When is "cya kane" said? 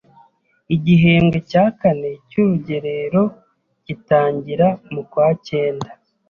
1.49-2.11